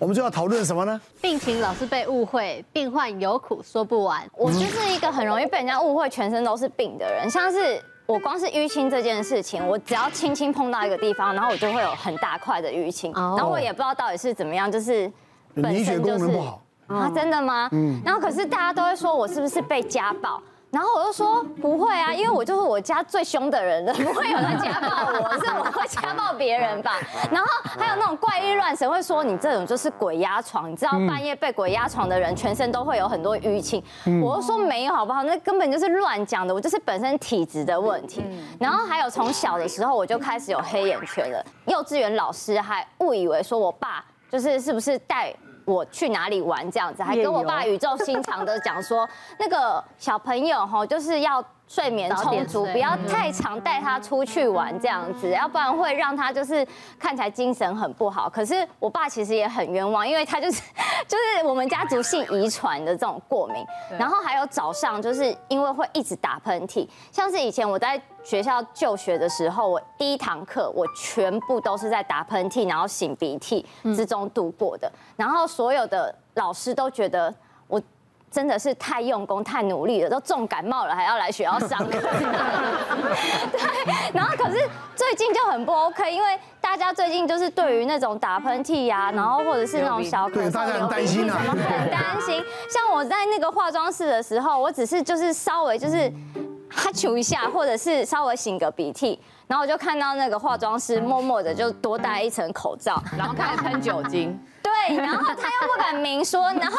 [0.00, 0.98] 我们就要讨论什么呢？
[1.20, 4.26] 病情老是被误会，病患有苦说不完。
[4.34, 15.12] 我就是一个很容易被人家误会全身都是病的人，像是我光是淤青这件事情，我只要轻轻碰到一个地方，然后我就会有很大块的淤青，然后我也不知道到底是怎么样，就是
[15.54, 17.68] 本身就是不好啊，真的吗？
[17.72, 20.42] 嗯，然后可是大家都会说我是不是被家暴？
[20.70, 26.92] 然后我就说不会啊，因为我就是我家最凶的人了， 不会有人家暴我， 是我会家暴别人吧。
[27.30, 33.82] 然后还有那种怪异乱神会说你这种就是鬼压床，你知道半夜被鬼压床的人全身都会有很多淤青。
[34.22, 35.24] 我就说没有好不好？
[35.24, 38.24] 那根本就是乱讲的，我就是本身体质的问题。
[38.60, 45.34] 然后还有从小的时候我就开始有黑眼圈了，幼稚园老师还误以为说我爸就是是不是带。
[45.70, 51.44] 我去哪里玩这样子，还跟我爸语重心长的讲说， 那个小朋友哈，就是要。
[51.70, 56.66] 睡眠充足，不要太常带他出去玩这样子，要不然会让他就是
[56.98, 58.28] 看起来精神很不好。
[58.28, 60.60] 可是我爸其实也很冤枉，因为他就是
[61.06, 63.64] 就是我们家族性遗传的这种过敏，
[63.96, 73.64] 然后还有早上就是因为会一直打喷嚏，像是以前我在学校就学的时候，我第一堂课我全部都是在打喷嚏然后擤鼻涕
[73.94, 77.34] 之中度过的，然后所有的老师都觉得我。
[78.30, 81.98] 真的是太用功、太努力了，都重感冒了还要来学校上课。
[83.50, 92.40] 对，然后可是最近就很不 OK，因为大家最近就是对于那种打喷嚏呀，然后或者是那种小咳嗽、大家很担心啊，什么很 担心。
[92.70, 96.08] 像我在那个化妆室的时候，我只是就是稍微就是
[96.70, 104.38] 哈啾一下，或者是稍微擤个鼻涕，然后我就看到那个化妆师默默的就多戴一层口罩，然后开始喷酒精。
[104.62, 106.76] 对，然后他又不敢明说，然后。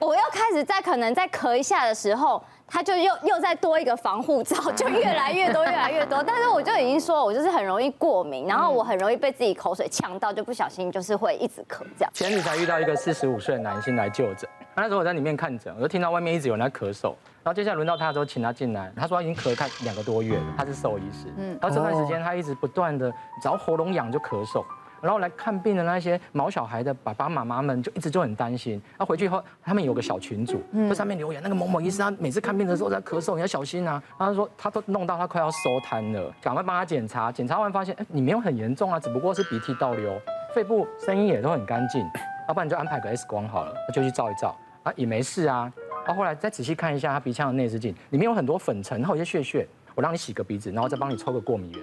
[0.00, 6.22] 又，我又开始在可能在咳一下的时候，他就又又再多一个防护罩， 就越来越多，越来越多。
[6.26, 12.10] 但是我就已经说，我就是很容易过敏，然后我很容易被自己口水呛到，就不小心就是会一直咳这样。
[12.12, 17.08] 前几天才遇到一个四十五岁的男性来就诊，那时候我在里面看诊，我就听到外面一直有人在咳嗽，
[17.42, 24.64] 然后接下来轮到他的时候，请他进来，他说他已经咳了快两个多月了，他是兽医师，嗯，然后这段时间他一直不断的只要喉咙痒就咳嗽。
[25.00, 28.80] 然后来看病的那些毛小孩的爸爸妈妈们就一直就很担心。
[28.98, 34.02] 他回去以后，他们有个小群组，在上面留言，那个某某医生他每次看病的时候在咳嗽，你要小心啊。
[34.18, 37.30] 他说他都弄到他快要收摊了，赶快帮他检查。
[37.30, 40.12] 检查完发现，哎，你没有很严重啊，只不过是鼻涕倒流，
[40.54, 42.04] 肺部声音也都很干净。
[42.48, 45.72] 要不然你就安排个 X 光好了，就去照一照啊，也没事啊。
[46.06, 49.68] 然后后来再仔细看一下他鼻腔的内视镜，里面有很多粉尘，还有一些血血。
[49.96, 51.82] 我让你洗个鼻子，然后再帮你抽个过敏原。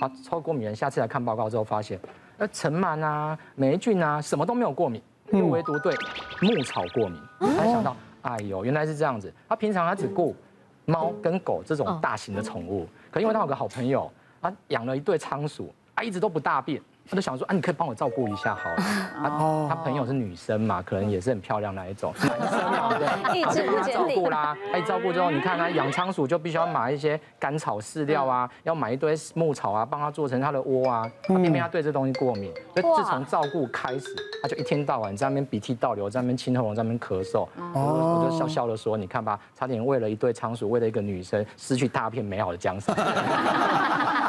[0.00, 1.98] 啊，抽过敏原，下次来看报告之后发现。
[2.42, 5.00] 那尘螨啊、霉菌啊，什么都没有过敏，
[5.32, 5.94] 就唯独对
[6.40, 7.22] 牧草过敏。
[7.56, 9.32] 才想到，哎呦，原来是这样子。
[9.48, 10.34] 他平常他只顾
[10.84, 14.10] 猫跟狗这种大型的宠物，可因为他有个好朋友，
[14.40, 16.82] 他养了一对仓鼠，他一直都不大便。
[17.08, 18.76] 他就想说啊，你可以帮我照顾一下好了。
[19.68, 22.14] 他他朋友是女生嘛，可能也是很漂亮那一种。
[22.20, 24.56] 男生嘛，对，一直照顾啦。
[24.72, 31.10] 他一照顾之后，你看他养仓鼠就必须要买一些干草饲料啊，要买一堆牧草啊，帮他做成他的窝啊。
[31.22, 34.06] 他偏偏他对这东西过敏，所以自从照顾开始，
[34.42, 37.46] 他就一天到晚在那边鼻涕倒流，在那边清喉咙，在那边咳嗽。
[37.74, 42.94] 哦我就笑笑的说，你看吧，差点为了一对仓鼠，为了一个女生，失去大片美好的江山。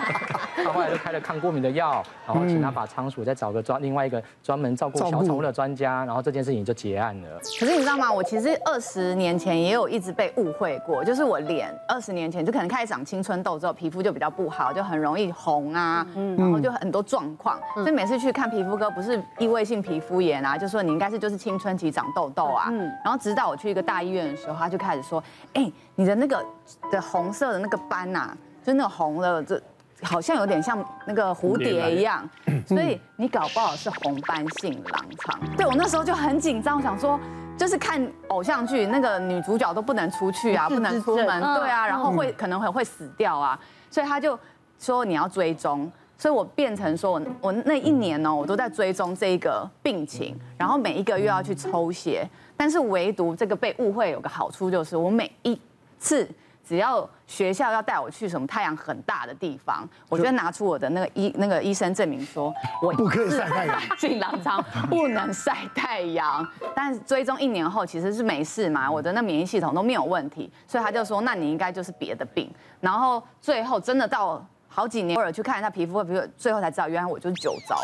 [0.55, 7.39] 他后来就开了抗过敏的药，然后请他把仓鼠再找个专另外一个专门照顾小宠物的专家，然后这件事情就结案了。
[7.59, 8.11] 可是你知道吗？
[8.11, 16.05] 我其实二十年前也有一直被误会过，就是我脸二十年前就可能开始长青春痘之后，皮肤就比较不好，就很容易红啊，
[16.37, 17.59] 然后就很多状况。
[17.75, 22.71] 所以每次去看皮肤科，不是异位性皮肤炎啊，就说你应该是就是青春期长痘痘啊。
[23.03, 26.43] 然后直到我去一个大医院的时候，他就开始说，哎，你的那个
[26.91, 29.61] 的红色的那个斑呐，就是那个红的这。
[30.03, 32.27] 好像有点像那个蝴蝶一样，
[32.67, 35.39] 所以你搞不好是红斑性狼疮。
[35.57, 37.19] 对，我那时候就很紧张，我想说，
[37.57, 43.59] 就是看偶像剧，那个女主角都不能出去啊，不能出门，对啊，然后会可能会会死掉啊，
[43.89, 44.37] 所以他就
[44.79, 55.59] 说你要追踪，所以我变成说我我那一年呢，我都在追踪这个病情，然后每一个月要去抽血，但是唯独这个被误会有个好处就是我每一
[55.99, 56.29] 次。
[56.65, 66.47] 只要学校要带我去什么太阳很大的地方，我就拿出我的那个医那个医生证明，说我不可以晒太阳，进狼疮 不能晒太阳。
[66.73, 72.49] 但是追踪一年后其实是没事嘛，我的那免疫系统都没有问题，所以他就说那你应该就是别的病。
[72.79, 77.77] 然后最后真的到好几年，偶尔去看一下皮肤，皮肤最后才知道原来我就是酒糟。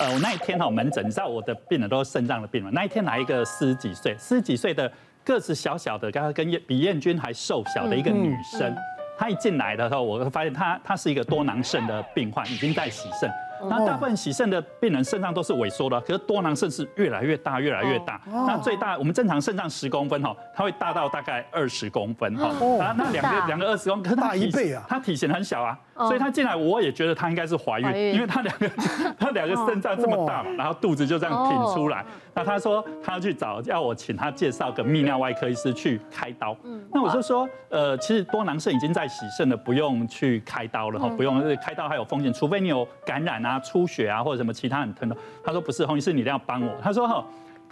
[0.00, 4.90] 呃，我那一天哈门诊，你知道我的病人都是肾脏的病人，那一天来一个四十几岁，四十几岁的。
[5.24, 8.76] 个子小小的，刚刚跟比燕君还瘦小的一个女生，
[9.18, 13.30] 她一进来的时候，我会发现她她是一个多囊肾的病患，已经在洗肾。
[13.66, 18.20] 那大部分洗肾的病人肾脏都是萎缩的，可是多囊肾是越来越大，越来越大。
[18.26, 22.48] 那最大，我们正常肾脏十公分哈，它会大到大概二十公分哈。
[22.84, 28.68] 啊，那两个两个二十公分，可是它大一倍啊，它体型很小啊，所以她进来我也觉得她应该是怀孕，因为她两个
[29.18, 32.04] 她两个肾脏这么大嘛，然后肚子就这样挺出来。
[32.34, 36.56] 那他说他要去找，要我请他介绍个泌尿外科医师去开刀。
[36.92, 45.16] 那我就说，呃，其实多囊肾已经在洗肾了，不用去开刀了哈，不用开刀还有风险，除非你有感染啊、出血啊或者什么其他很疼的。
[45.44, 46.74] 他说不是，洪医师你一定要帮我。
[46.82, 47.24] 他说哈。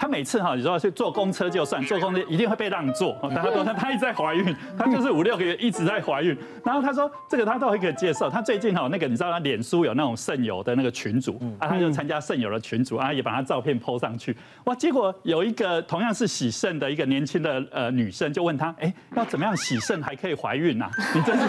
[0.03, 3.17] 他每次哈，你说去坐公车就算，坐公车一定会被让座。
[3.23, 6.37] 但他都他他一直在怀孕，他就是五六个月一直在怀孕。
[6.65, 8.29] 然后他说这个他都会可以接受。
[8.29, 14.37] 他最近哈那个你知道他脸书有那种肾友的那个群组啊，他就参加肾友的群组啊，也把他照片 po 上去。
[14.65, 20.91] 哇，结果有一个同样是洗肾的一个年轻的呃女生就问他，哎，要怎么样洗肾还可以怀孕呐？
[21.15, 21.45] 你真是。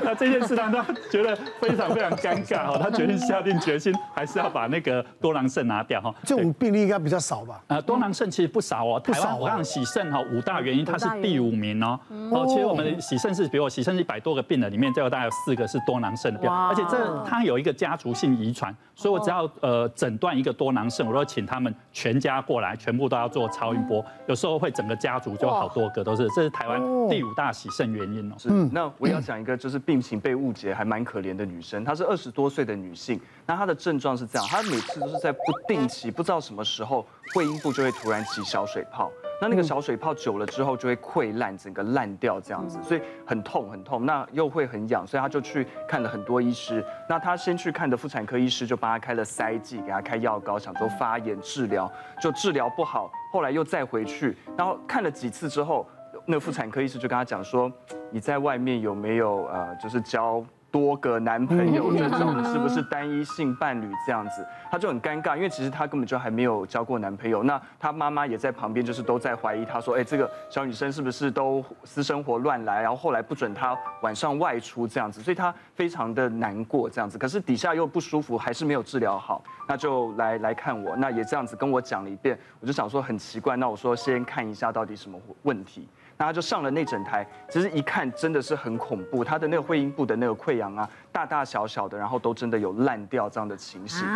[0.02, 6.14] 那这件事让他觉得非常非常尴尬哈，他决定下定决心还是要把那个多囊肾拿掉哈。
[6.24, 6.85] 这种病例。
[6.86, 7.60] 应该比较少吧？
[7.66, 9.00] 呃，多囊肾其实不少哦。
[9.00, 11.98] 台湾我看洗肾哈五大原因，它是第五名哦。
[12.30, 28.34] 哦，其实我们洗肾是，比如我洗肾一百多个病人里面，最后大概有四个是多囊肾的病，而且这它有一个家族性遗传，所以我只要呃诊断一个多囊肾，我都请他们全家过来，全部都要做超音波，有时候会整个家族就好多个都是，这是台湾第五大洗肾原因哦。
[28.38, 37.06] 是，那我要讲一个就是病情被误解还蛮可怜的女生，她是二十多岁的女性，那她的症状是这样，她每次都是在不定期不知道什么时候。
[37.34, 39.10] 会阴部就会突然起小水泡，
[39.42, 46.82] 那那个小水泡久了之后就会溃烂，整个烂掉这样子，所以很痛很痛，那又会很痒，所以他就去看了很多医师。
[47.08, 55.84] 那他先去看的妇产科医师就帮他开了塞剂，给他开药膏，想说发炎治疗，就治疗不好，后来又再回去，然后看了几次之后，
[56.24, 57.70] 那妇产科医师就跟他讲说，
[58.10, 60.42] 你在外面有没有呃，就是交。
[60.76, 67.42] 多个男朋友这种是不是单一性伴侣这样子，他就很尴尬，因为其实他根本就还没有交过男朋友。
[67.42, 77.16] 那他妈妈也在旁边，就是都在怀疑他说，哎，这个小女生是不是都私生活乱来，然后后来不准她晚上外出这样子，所以他非常的难过这样子。
[77.16, 82.38] 可是底下又不舒服，还是没有治疗好，那就来来看我，那也这样子跟我讲了一遍。
[82.60, 85.88] 我就想说很奇怪，那我说先看一下到底什么问题。
[86.16, 94.06] 那他就上了内诊台，其实一看真的是很恐怖，他的那个会阴部的那个溃疡啊，大大小小的，然后都真的有烂掉这样的情形。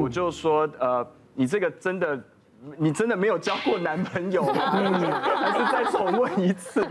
[0.00, 2.18] 我就说，呃，你这个真的。
[2.76, 4.54] 你真的没有交过男朋友吗？
[4.70, 6.86] 还是再重问一次？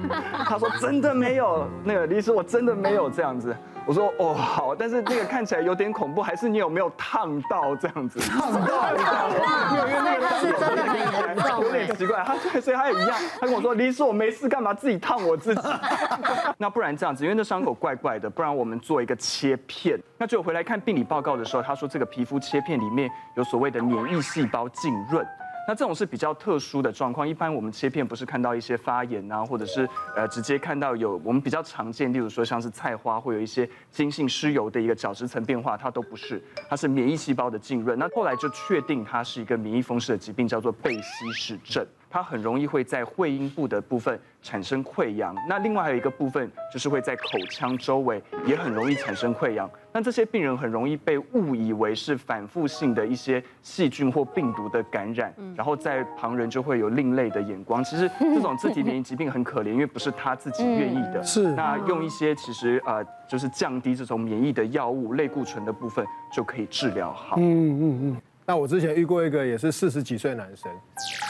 [0.45, 1.67] 他说真的没有。
[1.83, 3.55] 那个李医师，我真的没有这样子。
[3.85, 8.19] 我说哦好，但是那个看起来有点恐怖，还是你有没有烫到这样子？
[8.19, 12.23] 烫到，因为那个是真的很严重，有点奇怪。
[12.23, 13.17] 他对，所以他也一样。
[13.39, 15.61] 他跟我说，李医师，我没事，干嘛自己烫我自己？
[16.57, 19.99] 那不然这样子，因为那伤口怪怪的，不然我们做一个切片。
[20.17, 25.25] 那就回来看病理报告的时候，他说这个皮肤切片里面有所谓的免疫细胞浸润。
[25.69, 37.99] 那这种是比较特殊的状况，一般我们切片不是看到一些发炎啊，或者是呃直接看到有我们比较常见，例如说像是菜花会有一些经性湿疣的一个角质层变化，它都不是，它是免疫细胞的浸润。
[37.99, 41.85] 那后来就确定它是一个免疫风湿的疾病，叫做贝希氏症。
[42.09, 49.69] 它很容易会在会阴部的部分产生溃疡，那另外还有一个部分就是会在口腔周围也很容易产生溃疡。
[49.91, 57.83] 那这些病人很容易被误以为是反复性的一些细菌或病毒的感染，然后在旁人就会有另类的眼光。
[57.83, 61.21] 其实这种自体免疫疾病很可怜，因为不是他自己愿意的。
[61.23, 61.51] 是。
[61.53, 67.35] 那用一些其实呃就是降低这种免疫的药物，类固醇的部分就可以治疗好。
[67.37, 68.21] 嗯嗯嗯。
[68.45, 70.71] 那我之前遇过一个也是四十几岁男生，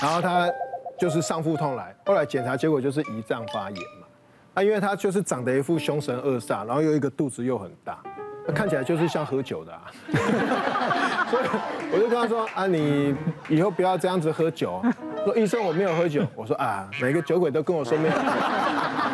[0.01, 0.49] 然后他。
[0.99, 4.07] 就是上腹痛来，后来检查结果就是胰脏发炎嘛。
[4.55, 7.99] 啊因为他就是长得一副凶神恶煞，然后又一个肚子又很大，
[8.45, 9.83] 那看起来就是像喝酒的啊。
[11.29, 11.43] 所以
[11.93, 13.15] 我就跟他说啊，你
[13.47, 14.81] 以后不要这样子喝酒。
[15.25, 16.25] 说医生我没有喝酒。
[16.35, 18.13] 我说啊，每个酒鬼都跟我说没有。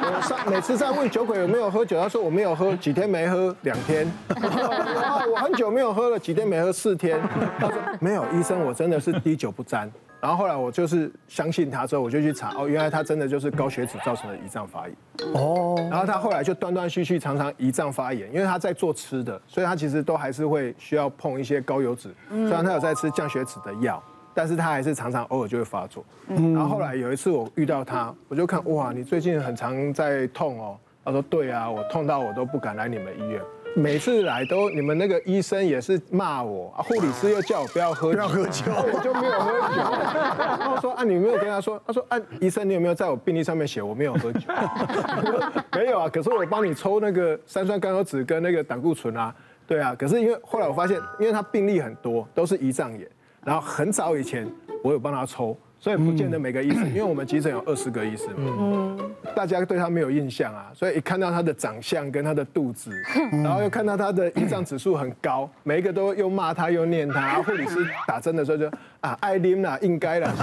[0.07, 4.07] 我上每次在问酒鬼有没有喝酒，他说我没有喝，几天没喝，两天。
[4.29, 7.19] 我很久没有喝了，几天没喝，四天。
[7.59, 9.91] 他说没有，医生我真的是滴酒不沾。
[10.21, 14.95] 然后后来我就是相信他之后，我就去查哦，原来他真的就是高血脂造成的胰脏发炎。
[15.33, 15.75] 哦。
[15.89, 22.13] 然后他后来就断断续续常常胰脏发炎，因为他在做吃的，所以他其实都还是会需要碰一些高油脂。
[22.29, 24.01] 虽然他有在吃降血脂的药，
[24.35, 26.03] 但是他还是常常偶尔就会发作。
[26.27, 30.77] 然后后来有一次我遇到他，我就看哇，你最近很常在痛哦。
[31.03, 33.41] 他说对啊，我痛到我都不敢来你们医院。
[33.77, 38.63] 每次来都，你们那个医生也是骂我啊，护理师又叫我不要喝酒，不要喝酒，
[38.93, 40.57] 我就没有喝酒。
[40.59, 44.39] 然后说啊，你没有跟他说，他说啊，医生你有没有在我病历上面写我没有喝酒？
[45.77, 49.35] 没有啊，可是我帮你抽那个三酸甘油酯跟那个胆固醇啊，
[49.67, 53.05] 对啊，可是因为后来我发现，因为他病例很多，都是胰脏炎，
[53.45, 54.45] 然后很早以前
[54.83, 55.57] 我有帮他抽。
[55.77, 58.97] 所以不见得每个医生， 因为我们急诊有二十个医师嘛，
[59.35, 62.89] 大家对他没有印象啊，所以一看到他的长相跟他的肚子，
[63.43, 68.67] 然后又看到他的胰脏指数很高，每一个都又骂他又念他，护理师打针的时候就
[69.01, 70.31] 啊爱啉啦，应该啦。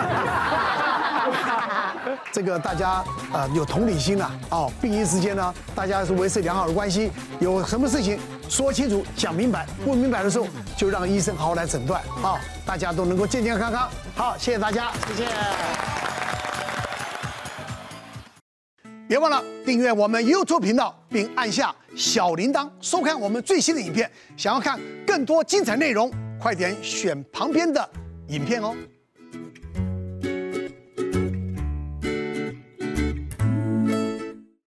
[2.30, 8.16] 这个大家呃有同理心了哦，病医之间呢，大家是维持良好的关系，有什么事情
[8.48, 10.46] 说清楚讲明白，不明白的时候
[10.76, 13.90] 就让医生好好来诊断啊，大家都能够健健康康。
[14.14, 15.28] 好，谢谢大家，谢谢。
[19.08, 24.10] 别忘了订阅我们 YouTube 频道，并按下小铃铛，收看我们最新的影片。
[24.36, 27.86] 想要看更多精彩内容，快点选旁边的
[28.28, 28.74] 影片哦。